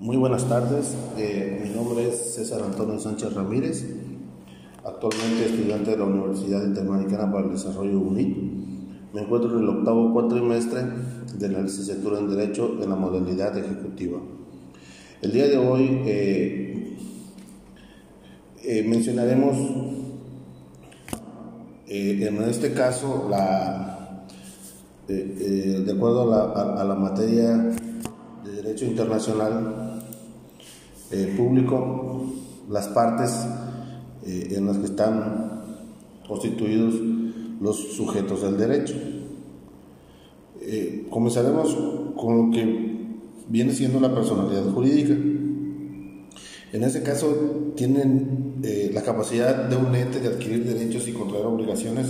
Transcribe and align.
Muy 0.00 0.16
buenas 0.16 0.48
tardes, 0.48 0.94
eh, 1.18 1.60
mi 1.62 1.68
nombre 1.76 2.08
es 2.08 2.34
César 2.34 2.62
Antonio 2.62 2.98
Sánchez 2.98 3.34
Ramírez, 3.34 3.84
actualmente 4.82 5.44
estudiante 5.44 5.90
de 5.90 5.98
la 5.98 6.04
Universidad 6.04 6.64
Interamericana 6.64 7.30
para 7.30 7.44
el 7.44 7.52
Desarrollo 7.52 8.00
UNIT. 8.00 8.34
Me 9.12 9.20
encuentro 9.20 9.58
en 9.58 9.62
el 9.62 9.68
octavo 9.68 10.10
cuatrimestre 10.14 10.84
de 11.38 11.48
la 11.50 11.60
licenciatura 11.60 12.18
en 12.18 12.30
Derecho 12.30 12.78
en 12.82 12.88
la 12.88 12.96
modalidad 12.96 13.54
ejecutiva. 13.58 14.18
El 15.20 15.32
día 15.32 15.48
de 15.48 15.58
hoy 15.58 16.00
eh, 16.06 16.96
eh, 18.64 18.82
mencionaremos, 18.88 19.54
en 21.86 22.42
este 22.44 22.72
caso, 22.72 23.28
de 25.06 25.92
acuerdo 25.92 26.56
a 26.56 26.84
la 26.84 26.94
materia 26.94 27.70
de 28.60 28.68
Derecho 28.68 28.84
Internacional, 28.84 30.02
eh, 31.10 31.34
público 31.36 32.24
las 32.68 32.88
partes 32.88 33.32
eh, 34.24 34.54
en 34.56 34.66
las 34.66 34.78
que 34.78 34.86
están 34.86 35.62
constituidos 36.26 36.94
los 37.60 37.76
sujetos 37.94 38.42
del 38.42 38.58
derecho. 38.58 38.94
Eh, 40.60 41.06
comenzaremos 41.10 41.76
con 42.16 42.36
lo 42.36 42.52
que 42.52 43.08
viene 43.48 43.72
siendo 43.72 43.98
la 43.98 44.14
personalidad 44.14 44.70
jurídica. 44.70 45.14
En 46.72 46.84
ese 46.84 47.02
caso, 47.02 47.72
tienen 47.74 48.60
la 48.92 49.02
capacidad 49.02 49.68
de 49.68 49.76
un 49.76 49.94
ente 49.94 50.20
de 50.20 50.28
adquirir 50.28 50.64
derechos 50.64 51.08
y 51.08 51.12
contraer 51.12 51.46
obligaciones 51.46 52.08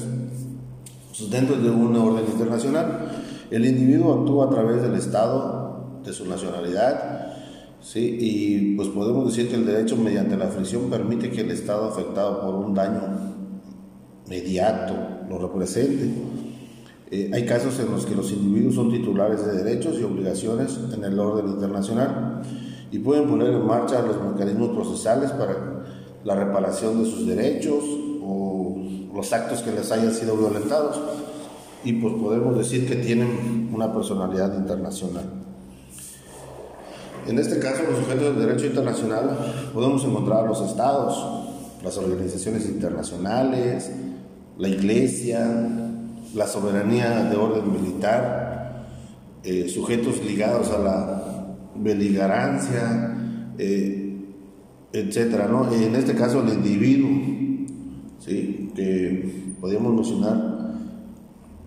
pues, 1.08 1.30
dentro 1.30 1.56
de 1.56 1.70
una 1.70 2.04
orden 2.04 2.26
internacional. 2.26 3.22
El 3.50 3.64
individuo 3.64 4.20
actúa 4.20 4.46
a 4.46 4.50
través 4.50 4.82
del 4.82 4.94
Estado, 4.96 5.69
de 6.04 6.12
su 6.12 6.26
nacionalidad, 6.26 7.30
Sí, 7.82 8.18
y 8.20 8.76
pues 8.76 8.88
podemos 8.88 9.26
decir 9.26 9.48
que 9.48 9.54
el 9.54 9.64
derecho 9.64 9.96
mediante 9.96 10.36
la 10.36 10.48
fricción 10.48 10.90
permite 10.90 11.30
que 11.30 11.40
el 11.40 11.50
Estado 11.50 11.88
afectado 11.88 12.42
por 12.42 12.54
un 12.54 12.74
daño 12.74 13.00
mediato 14.28 14.94
lo 15.28 15.38
represente. 15.38 16.10
Eh, 17.10 17.30
hay 17.32 17.46
casos 17.46 17.80
en 17.80 17.90
los 17.90 18.04
que 18.04 18.14
los 18.14 18.30
individuos 18.32 18.74
son 18.74 18.92
titulares 18.92 19.44
de 19.46 19.64
derechos 19.64 19.98
y 19.98 20.04
obligaciones 20.04 20.78
en 20.94 21.02
el 21.02 21.18
orden 21.18 21.48
internacional 21.48 22.42
y 22.92 22.98
pueden 22.98 23.26
poner 23.28 23.48
en 23.48 23.66
marcha 23.66 24.02
los 24.02 24.22
mecanismos 24.22 24.68
procesales 24.76 25.30
para 25.32 25.82
la 26.22 26.34
reparación 26.34 27.02
de 27.02 27.10
sus 27.10 27.26
derechos 27.26 27.82
o 28.22 28.76
los 29.14 29.32
actos 29.32 29.62
que 29.62 29.72
les 29.72 29.90
hayan 29.90 30.12
sido 30.12 30.36
violentados 30.36 31.00
y 31.82 31.94
pues 31.94 32.14
podemos 32.14 32.58
decir 32.58 32.86
que 32.86 32.96
tienen 32.96 33.70
una 33.72 33.92
personalidad 33.92 34.54
internacional. 34.56 35.49
En 37.26 37.38
este 37.38 37.58
caso, 37.58 37.82
los 37.88 37.98
sujetos 37.98 38.36
del 38.36 38.46
derecho 38.46 38.66
internacional 38.66 39.70
podemos 39.72 40.04
encontrar 40.04 40.46
los 40.46 40.60
estados, 40.62 41.48
las 41.82 41.96
organizaciones 41.96 42.66
internacionales, 42.66 43.90
la 44.58 44.68
iglesia, 44.68 45.46
la 46.34 46.46
soberanía 46.46 47.24
de 47.24 47.36
orden 47.36 47.72
militar, 47.72 48.86
eh, 49.42 49.68
sujetos 49.68 50.22
ligados 50.24 50.70
a 50.70 50.78
la 50.78 51.22
beligarancia, 51.76 53.16
eh, 53.58 54.18
etcétera, 54.92 55.46
¿no? 55.46 55.72
En 55.72 55.94
este 55.94 56.14
caso, 56.14 56.42
el 56.42 56.52
individuo, 56.52 57.10
¿sí? 58.18 58.70
que 58.74 59.54
podríamos 59.60 59.94
mencionar 59.94 60.60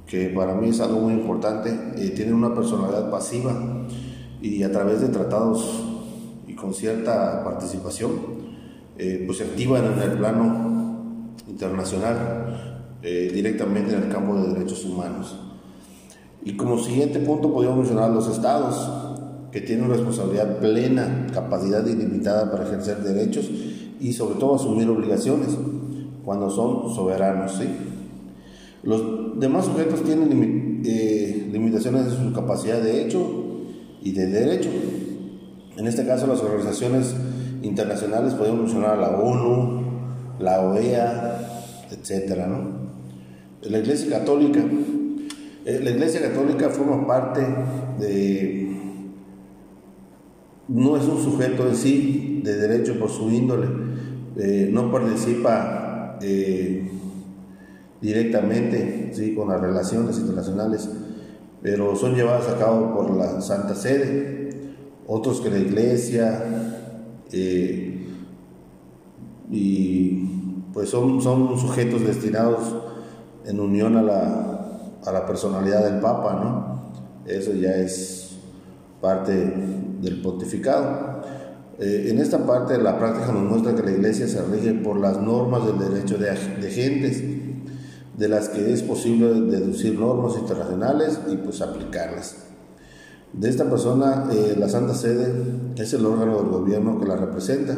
que 0.06 0.28
para 0.28 0.54
mí 0.54 0.70
es 0.70 0.80
algo 0.80 1.00
muy 1.00 1.14
importante, 1.14 1.72
eh, 1.96 2.10
tiene 2.10 2.34
una 2.34 2.54
personalidad 2.54 3.10
pasiva 3.10 3.88
y 4.44 4.62
a 4.62 4.72
través 4.72 5.00
de 5.00 5.08
tratados 5.08 5.82
y 6.46 6.54
con 6.54 6.74
cierta 6.74 7.44
participación, 7.46 8.12
eh, 8.98 9.24
pues 9.26 9.38
se 9.38 9.46
activan 9.46 9.94
en 9.94 10.00
el 10.00 10.18
plano 10.18 11.34
internacional, 11.48 12.92
eh, 13.02 13.32
directamente 13.34 13.96
en 13.96 14.04
el 14.04 14.10
campo 14.10 14.36
de 14.36 14.54
derechos 14.54 14.84
humanos. 14.84 15.34
Y 16.44 16.58
como 16.58 16.78
siguiente 16.78 17.20
punto 17.20 17.54
podríamos 17.54 17.80
mencionar 17.80 18.10
los 18.12 18.28
estados, 18.28 18.76
que 19.50 19.62
tienen 19.62 19.90
responsabilidad 19.90 20.60
plena, 20.60 21.28
capacidad 21.34 21.86
ilimitada 21.86 22.52
para 22.52 22.66
ejercer 22.66 22.98
derechos 22.98 23.50
y 24.02 24.12
sobre 24.12 24.36
todo 24.40 24.56
asumir 24.56 24.90
obligaciones 24.90 25.56
cuando 26.26 26.50
son 26.50 26.94
soberanos. 26.94 27.54
¿sí? 27.54 27.68
Los 28.82 29.40
demás 29.40 29.66
sujetos 29.66 30.04
tienen 30.04 30.82
eh, 30.84 31.50
limitaciones 31.50 32.06
de 32.06 32.12
su 32.12 32.34
capacidad 32.34 32.82
de 32.82 33.06
hecho 33.06 33.43
y 34.04 34.12
de 34.12 34.28
derecho. 34.28 34.70
En 35.78 35.88
este 35.88 36.06
caso, 36.06 36.28
las 36.28 36.42
organizaciones 36.42 37.16
internacionales 37.62 38.34
podemos 38.34 38.62
mencionar 38.62 38.98
la 38.98 39.18
ONU, 39.18 39.82
la 40.40 40.62
OEA, 40.62 41.88
etcétera, 41.92 42.48
¿no? 42.48 42.84
La 43.62 43.80
Iglesia 43.80 44.20
Católica. 44.20 44.62
Eh, 45.66 45.80
la 45.82 45.92
Iglesia 45.92 46.22
Católica 46.22 46.70
forma 46.70 47.08
parte 47.08 47.42
de. 48.00 48.78
No 50.68 50.98
es 50.98 51.06
un 51.06 51.22
sujeto 51.22 51.68
en 51.68 51.76
sí 51.76 52.42
de 52.44 52.56
derecho 52.56 53.00
por 53.00 53.10
su 53.10 53.30
índole, 53.30 53.68
eh, 54.38 54.70
no 54.72 54.92
participa 54.92 56.18
eh, 56.22 56.90
directamente 58.02 59.12
¿sí? 59.14 59.36
con 59.36 59.50
las 59.50 59.62
relaciones 59.62 60.18
internacionales 60.18 60.90
pero 61.64 61.96
son 61.96 62.14
llevadas 62.14 62.50
a 62.50 62.58
cabo 62.58 62.94
por 62.94 63.16
la 63.16 63.40
Santa 63.40 63.74
Sede, 63.74 64.50
otros 65.08 65.40
que 65.40 65.50
la 65.50 65.60
Iglesia, 65.60 66.44
eh, 67.32 68.06
y 69.50 70.26
pues 70.74 70.90
son, 70.90 71.22
son 71.22 71.58
sujetos 71.58 72.04
destinados 72.04 72.76
en 73.46 73.62
unión 73.62 73.96
a 73.96 74.02
la, 74.02 74.80
a 75.06 75.12
la 75.14 75.26
personalidad 75.26 75.86
del 75.90 76.02
Papa, 76.02 76.34
¿no? 76.44 77.32
Eso 77.32 77.54
ya 77.54 77.76
es 77.76 78.38
parte 79.00 79.32
del 80.02 80.22
pontificado. 80.22 81.22
Eh, 81.80 82.08
en 82.10 82.20
esta 82.20 82.46
parte 82.46 82.78
la 82.78 83.00
práctica 83.00 83.32
nos 83.32 83.44
muestra 83.44 83.74
que 83.74 83.84
la 83.84 83.92
Iglesia 83.92 84.28
se 84.28 84.44
rige 84.44 84.74
por 84.74 85.00
las 85.00 85.18
normas 85.22 85.66
del 85.66 85.80
derecho 85.80 86.18
de, 86.18 86.30
de 86.60 86.70
gentes 86.70 87.24
de 88.18 88.28
las 88.28 88.50
que 88.50 88.72
es 88.72 88.84
posible 88.84 89.28
deducir 89.42 90.00
normas 90.00 90.38
internacionales 90.38 91.20
y 91.32 91.38
pues 91.38 91.62
aplicarlas. 91.62 92.36
De 93.34 93.50
esta 93.50 93.68
persona, 93.68 94.30
eh, 94.32 94.56
la 94.58 94.70
Santa 94.70 94.94
Sede 94.94 95.34
es 95.76 95.94
el 95.94 96.06
órgano 96.06 96.38
del 96.38 96.50
gobierno 96.50 97.00
que 97.00 97.08
la 97.08 97.16
representa, 97.16 97.76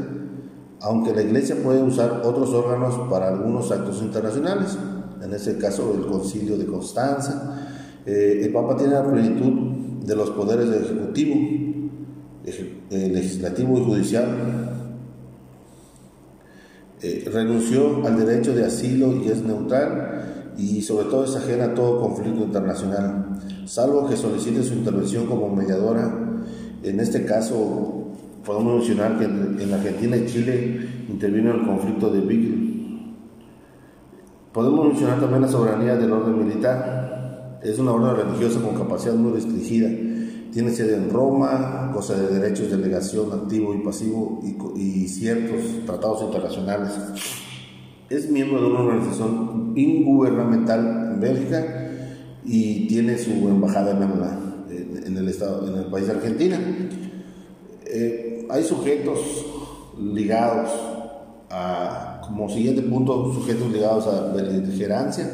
aunque 0.82 1.14
la 1.14 1.22
Iglesia 1.22 1.56
puede 1.64 1.82
usar 1.82 2.22
otros 2.26 2.50
órganos 2.50 3.10
para 3.10 3.30
algunos 3.30 3.72
actos 3.72 4.02
internacionales, 4.02 4.78
en 5.24 5.34
este 5.34 5.58
caso 5.58 5.94
el 5.96 6.06
Concilio 6.06 6.58
de 6.58 6.66
Constanza. 6.66 7.70
Eh, 8.06 8.42
el 8.44 8.52
Papa 8.52 8.76
tiene 8.76 8.94
la 8.94 9.10
plenitud 9.10 10.06
de 10.06 10.16
los 10.16 10.30
poderes 10.32 10.70
del 10.70 10.84
Ejecutivo, 10.84 11.36
eh, 12.44 13.10
Legislativo 13.12 13.78
y 13.80 13.86
Judicial, 13.86 14.28
eh, 17.02 17.30
renunció 17.32 18.06
al 18.06 18.18
derecho 18.18 18.56
de 18.56 18.66
asilo 18.66 19.14
y 19.14 19.28
es 19.28 19.44
neutral 19.44 20.54
y 20.58 20.82
sobre 20.82 21.08
todo 21.08 21.26
es 21.26 21.36
ajena 21.36 21.66
a 21.66 21.74
todo 21.74 22.00
conflicto 22.00 22.44
internacional, 22.44 23.40
salvo 23.66 24.08
que 24.08 24.16
solicite 24.16 24.64
su 24.64 24.74
intervención 24.74 25.26
como 25.26 25.54
mediadora. 25.54 26.18
En 26.84 27.00
este 27.00 27.26
caso, 27.26 28.12
podemos 28.46 28.78
mencionar 28.78 29.20
que 29.20 29.26
en 29.26 29.74
Argentina 29.74 30.16
y 30.16 30.26
Chile 30.28 30.88
intervino 31.10 31.54
el 31.54 31.66
conflicto 31.66 32.10
de 32.10 32.22
Beagle. 32.22 32.76
Podemos 34.54 34.88
mencionar 34.88 35.20
también 35.20 35.42
la 35.42 35.48
soberanía 35.50 35.98
del 35.98 36.12
orden 36.14 36.46
militar. 36.46 37.60
Es 37.62 37.78
una 37.78 37.92
orden 37.92 38.26
religiosa 38.26 38.62
con 38.62 38.76
capacidad 38.76 39.16
muy 39.16 39.34
restringida 39.34 39.90
tiene 40.56 40.72
sede 40.72 40.96
en 40.96 41.10
Roma, 41.10 41.92
cosa 41.94 42.16
de 42.16 42.40
derechos, 42.40 42.72
delegación 42.72 43.30
activo 43.34 43.76
y 43.76 43.80
pasivo 43.80 44.40
y, 44.74 45.06
ciertos 45.10 45.86
tratados 45.86 46.22
internacionales. 46.22 46.94
Es 48.10 48.32
miembro 48.32 48.62
de 48.62 48.68
una 48.68 48.80
organización 48.80 49.74
ingubernamental 49.76 51.12
en 51.12 51.20
Bélgica 51.20 51.92
y 52.46 52.88
tiene 52.88 53.18
su 53.18 53.32
embajada 53.32 54.00
en, 54.70 55.18
el, 55.18 55.28
estado, 55.28 55.68
en 55.68 55.78
el 55.78 55.92
país 55.92 56.08
de 56.08 56.14
Argentina. 56.14 56.58
Eh, 57.86 58.48
hay 58.50 58.64
sujetos 58.64 59.20
ligados 60.00 60.70
a, 61.50 62.22
como 62.24 62.48
siguiente 62.48 62.82
punto, 62.82 63.34
sujetos 63.34 63.70
ligados 63.74 64.08
a 64.08 64.32
beligerancia. 64.32 65.30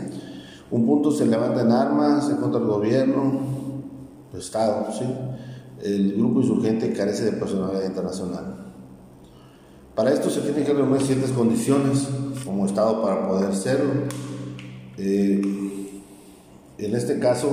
Un 0.72 0.88
punto 0.88 1.12
se 1.12 1.28
levanta 1.28 1.62
en 1.62 1.72
armas 1.72 2.28
en 2.28 2.38
contra 2.38 2.60
del 2.60 2.70
gobierno, 2.70 3.61
Estado, 4.38 4.88
¿sí? 4.98 5.06
el 5.84 6.14
grupo 6.14 6.42
insurgente 6.42 6.94
carece 6.94 7.26
de 7.26 7.34
personalidad 7.34 7.86
internacional. 7.86 8.56
Para 9.96 10.14
esto 10.14 10.30
se 10.30 10.42
tienen 10.42 10.64
que 10.64 10.74
reunir 10.74 11.02
ciertas 11.02 11.32
condiciones 11.32 12.08
como 12.46 12.66
Estado 12.66 13.02
para 13.02 13.28
poder 13.28 13.54
serlo. 13.54 13.92
Eh, 14.98 15.42
en 16.78 16.96
este 16.96 17.20
caso, 17.20 17.50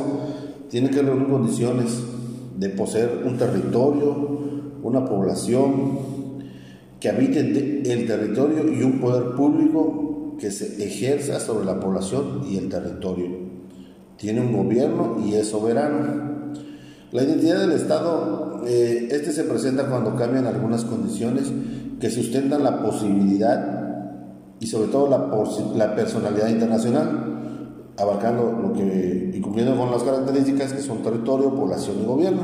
tiene 0.71 0.91
que 0.91 1.03
reunir 1.03 1.29
condiciones 1.29 2.03
de 2.57 2.69
poseer 2.71 3.23
un 3.25 3.37
territorio, 3.37 4.39
una 4.83 5.05
población 5.05 5.99
que 7.01 7.09
habite 7.09 7.41
el 7.41 8.07
territorio 8.07 8.73
y 8.73 8.83
un 8.83 9.01
poder 9.01 9.35
público 9.35 10.37
que 10.39 10.51
se 10.51 10.85
ejerza 10.85 11.41
sobre 11.41 11.67
la 11.67 11.79
población 11.81 12.43
y 12.49 12.57
el 12.57 12.69
territorio. 12.69 13.27
Tiene 14.17 14.41
un 14.41 14.53
gobierno 14.53 15.17
y 15.25 15.35
es 15.35 15.49
soberano. 15.49 16.38
La 17.11 17.23
identidad 17.23 17.61
del 17.61 17.73
Estado, 17.73 18.63
eh, 18.67 19.09
este 19.11 19.33
se 19.33 19.45
presenta 19.45 19.87
cuando 19.87 20.15
cambian 20.15 20.47
algunas 20.47 20.85
condiciones 20.85 21.51
que 21.99 22.11
sustentan 22.11 22.63
la 22.63 22.83
posibilidad 22.83 23.79
y 24.61 24.67
sobre 24.67 24.89
todo 24.89 25.09
la, 25.09 25.95
personalidad 25.95 26.49
internacional, 26.49 27.93
abarcando 27.97 28.53
lo 28.53 28.73
que 28.75 29.31
y 29.33 29.41
cumpliendo 29.41 29.77
con 29.77 29.91
las 29.91 30.03
características 30.03 30.75
que 30.75 30.83
son 30.83 31.03
territorio, 31.03 31.55
población 31.55 31.97
y 32.03 32.05
gobierno. 32.05 32.43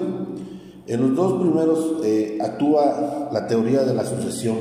En 0.86 1.00
los 1.00 1.14
dos 1.14 1.42
primeros 1.42 1.96
eh, 2.04 2.38
actúa 2.40 3.28
la 3.32 3.46
teoría 3.46 3.82
de 3.82 3.94
la 3.94 4.04
sucesión 4.04 4.56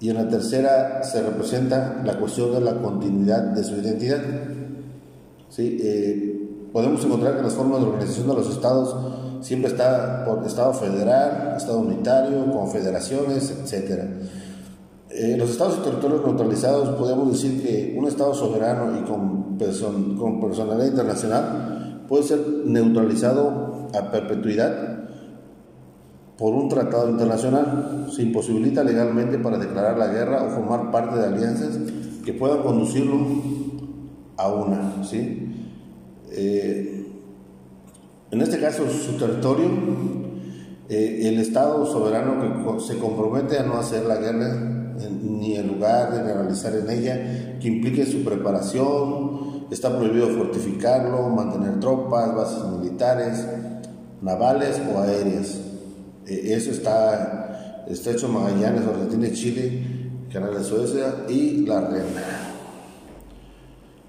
y 0.00 0.10
en 0.10 0.16
la 0.16 0.28
tercera 0.28 1.02
se 1.04 1.22
representa 1.22 2.02
la 2.04 2.18
cuestión 2.18 2.52
de 2.52 2.60
la 2.60 2.74
continuidad 2.82 3.42
de 3.54 3.64
su 3.64 3.76
identidad. 3.76 4.20
¿Sí? 5.48 5.78
Eh, 5.80 6.33
podemos 6.74 7.04
encontrar 7.04 7.36
que 7.36 7.42
las 7.42 7.54
formas 7.54 7.80
de 7.80 7.86
organización 7.86 8.26
de 8.26 8.34
los 8.34 8.50
estados 8.50 8.96
siempre 9.42 9.70
está 9.70 10.24
por 10.24 10.44
Estado 10.44 10.74
federal, 10.74 11.54
Estado 11.56 11.78
unitario, 11.78 12.50
confederaciones, 12.50 13.48
etc. 13.62 14.02
Eh, 15.08 15.36
los 15.38 15.50
estados 15.50 15.78
y 15.78 15.84
territorios 15.84 16.26
neutralizados 16.26 16.88
podemos 16.98 17.30
decir 17.30 17.62
que 17.62 17.94
un 17.96 18.08
estado 18.08 18.34
soberano 18.34 18.98
y 18.98 19.02
con, 19.04 19.56
con 20.18 20.40
personalidad 20.40 20.86
internacional 20.86 22.04
puede 22.08 22.24
ser 22.24 22.40
neutralizado 22.64 23.88
a 23.96 24.10
perpetuidad 24.10 25.04
por 26.36 26.54
un 26.54 26.68
tratado 26.68 27.08
internacional. 27.08 28.08
Se 28.10 28.22
imposibilita 28.22 28.82
legalmente 28.82 29.38
para 29.38 29.58
declarar 29.58 29.96
la 29.96 30.08
guerra 30.08 30.42
o 30.42 30.50
formar 30.50 30.90
parte 30.90 31.20
de 31.20 31.26
alianzas 31.26 31.78
que 32.24 32.32
puedan 32.32 32.62
conducirlo 32.62 33.20
a 34.36 34.48
una. 34.48 35.04
¿sí? 35.04 35.53
Eh, 36.36 37.06
en 38.30 38.40
este 38.40 38.58
caso, 38.58 38.88
su 38.88 39.16
territorio, 39.16 39.66
eh, 40.88 41.28
el 41.28 41.38
Estado 41.38 41.86
soberano 41.86 42.76
que 42.76 42.80
se 42.80 42.98
compromete 42.98 43.58
a 43.58 43.62
no 43.62 43.74
hacer 43.74 44.04
la 44.04 44.16
guerra 44.16 44.74
ni 45.22 45.56
el 45.56 45.68
lugar 45.68 46.12
de 46.12 46.34
realizar 46.34 46.74
en 46.74 46.90
ella, 46.90 47.58
que 47.60 47.68
implique 47.68 48.06
su 48.06 48.22
preparación, 48.22 49.66
está 49.70 49.96
prohibido 49.96 50.28
fortificarlo, 50.28 51.28
mantener 51.28 51.80
tropas, 51.80 52.34
bases 52.34 52.64
militares, 52.78 53.46
navales 54.20 54.80
o 54.92 55.00
aéreas. 55.00 55.60
Eh, 56.26 56.54
eso 56.54 56.70
está 56.70 57.84
Estrecho 57.88 58.28
Magallanes, 58.28 58.86
Argentina 58.86 59.28
Chile, 59.32 59.82
Canal 60.32 60.54
de 60.54 60.64
Suecia 60.64 61.24
y 61.28 61.66
la 61.66 61.80
Reina. 61.82 62.54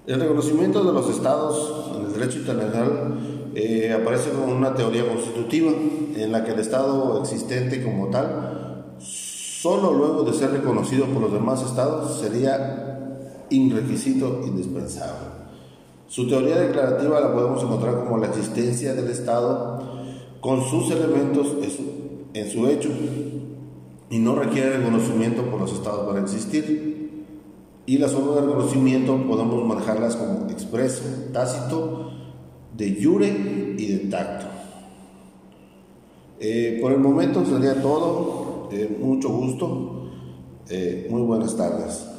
El 0.06 0.20
reconocimiento 0.20 0.84
de 0.84 0.92
los 0.92 1.10
estados 1.10 1.95
derecho 2.18 2.38
internacional 2.38 3.52
eh, 3.54 3.92
aparece 3.92 4.30
como 4.30 4.54
una 4.54 4.74
teoría 4.74 5.06
constitutiva 5.06 5.72
en 6.16 6.32
la 6.32 6.44
que 6.44 6.52
el 6.52 6.58
estado 6.58 7.20
existente 7.22 7.82
como 7.82 8.08
tal, 8.08 8.96
solo 8.98 9.92
luego 9.92 10.22
de 10.24 10.32
ser 10.32 10.50
reconocido 10.50 11.06
por 11.06 11.22
los 11.22 11.32
demás 11.32 11.62
estados, 11.62 12.20
sería 12.20 12.98
un 13.50 13.70
requisito 13.70 14.42
indispensable. 14.44 15.36
Su 16.08 16.28
teoría 16.28 16.56
declarativa 16.56 17.20
la 17.20 17.32
podemos 17.32 17.62
encontrar 17.62 18.04
como 18.04 18.18
la 18.18 18.26
existencia 18.26 18.94
del 18.94 19.10
estado 19.10 19.80
con 20.40 20.62
sus 20.62 20.90
elementos 20.90 21.48
en 22.32 22.50
su 22.50 22.66
hecho 22.68 22.90
y 24.10 24.18
no 24.18 24.36
requiere 24.36 24.78
reconocimiento 24.78 25.42
por 25.42 25.60
los 25.60 25.72
estados 25.72 26.06
para 26.06 26.20
existir. 26.20 26.95
Y 27.86 27.98
las 27.98 28.12
formas 28.12 28.34
de 28.34 28.40
reconocimiento 28.42 29.16
podemos 29.28 29.64
manejarlas 29.64 30.16
como 30.16 30.50
expreso, 30.50 31.02
tácito, 31.32 32.10
de 32.76 32.98
jure 33.00 33.74
y 33.78 33.86
de 33.86 33.98
tacto. 34.10 34.46
Eh, 36.40 36.78
por 36.82 36.92
el 36.92 36.98
momento 36.98 37.44
sería 37.46 37.80
todo. 37.80 38.68
Eh, 38.72 38.98
mucho 39.00 39.28
gusto. 39.28 40.10
Eh, 40.68 41.06
muy 41.08 41.22
buenas 41.22 41.56
tardes. 41.56 42.15